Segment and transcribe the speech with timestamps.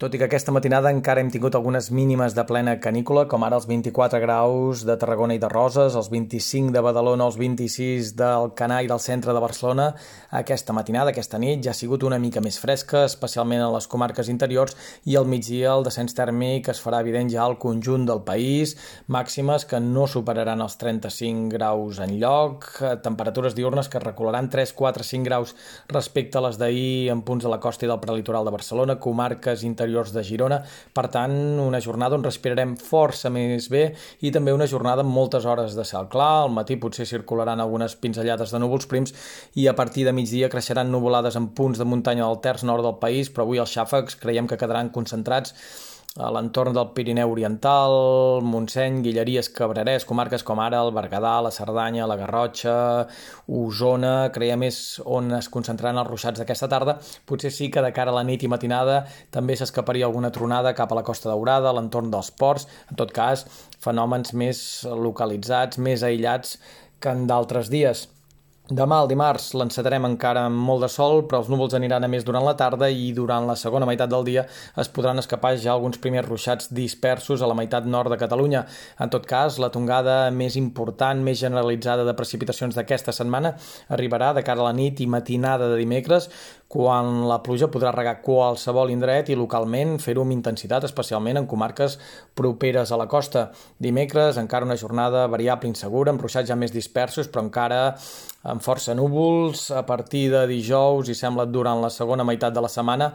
[0.00, 3.58] Tot i que aquesta matinada encara hem tingut algunes mínimes de plena canícula, com ara
[3.60, 8.54] els 24 graus de Tarragona i de Roses, els 25 de Badalona, els 26 del
[8.56, 9.90] Canà i del centre de Barcelona,
[10.40, 14.30] aquesta matinada, aquesta nit, ja ha sigut una mica més fresca, especialment a les comarques
[14.32, 14.72] interiors,
[15.04, 19.68] i al migdia el descens tèrmic es farà evident ja al conjunt del país, màximes
[19.68, 22.70] que no superaran els 35 graus en lloc,
[23.04, 25.54] temperatures diurnes que recularan 3, 4, 5 graus
[25.92, 29.60] respecte a les d'ahir en punts de la costa i del prelitoral de Barcelona, comarques
[29.68, 30.60] interiors interiors de Girona.
[30.94, 33.90] Per tant, una jornada on respirarem força més bé
[34.22, 36.46] i també una jornada amb moltes hores de cel clar.
[36.46, 39.14] Al matí potser circularan algunes pinzellades de núvols prims
[39.54, 42.98] i a partir de migdia creixeran nuvolades en punts de muntanya del terç nord del
[43.02, 45.54] país, però avui els xàfecs creiem que quedaran concentrats
[46.18, 47.92] a l'entorn del Pirineu Oriental,
[48.42, 52.74] Montseny, Guilleries, Cabrerès, comarques com ara el Berguedà, la Cerdanya, la Garrotxa,
[53.46, 56.98] Osona, creiem és on es concentraran els ruixats d'aquesta tarda.
[57.30, 60.90] Potser sí que de cara a la nit i matinada també s'escaparia alguna tronada cap
[60.90, 63.46] a la Costa Daurada, a l'entorn dels ports, en tot cas,
[63.78, 66.58] fenòmens més localitzats, més aïllats
[66.98, 68.08] que en d'altres dies.
[68.70, 72.22] Demà, el dimarts, l'encetarem encara amb molt de sol, però els núvols aniran a més
[72.22, 74.44] durant la tarda i durant la segona meitat del dia
[74.78, 78.62] es podran escapar ja alguns primers ruixats dispersos a la meitat nord de Catalunya.
[79.02, 83.56] En tot cas, la tongada més important, més generalitzada de precipitacions d'aquesta setmana
[83.90, 86.30] arribarà de cara a la nit i matinada de dimecres,
[86.70, 91.96] quan la pluja podrà regar qualsevol indret i localment fer-ho amb intensitat, especialment en comarques
[92.38, 93.48] properes a la costa.
[93.82, 97.80] Dimecres, encara una jornada variable insegura, amb ruixats ja més dispersos, però encara
[98.42, 99.66] amb força núvols.
[99.74, 103.10] A partir de dijous i sembla durant la segona meitat de la setmana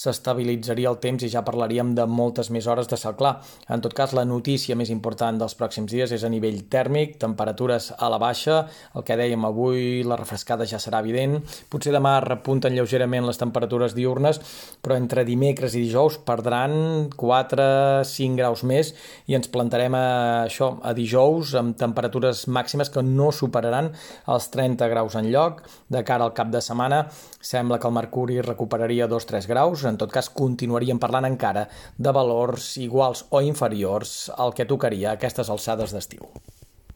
[0.00, 3.40] s'estabilitzaria el temps i ja parlaríem de moltes més hores de cel clar.
[3.68, 7.90] En tot cas, la notícia més important dels pròxims dies és a nivell tèrmic, temperatures
[7.98, 8.62] a la baixa,
[8.94, 11.40] el que dèiem avui, la refrescada ja serà evident.
[11.68, 14.40] Potser demà repunten lleugerament lleugerament les temperatures diurnes,
[14.82, 18.92] però entre dimecres i dijous perdran 4-5 graus més
[19.26, 23.92] i ens plantarem a això a dijous amb temperatures màximes que no superaran
[24.28, 25.64] els 30 graus en lloc.
[25.88, 27.06] De cara al cap de setmana
[27.40, 32.76] sembla que el mercuri recuperaria 2-3 graus, en tot cas continuaríem parlant encara de valors
[32.78, 36.28] iguals o inferiors al que tocaria a aquestes alçades d'estiu.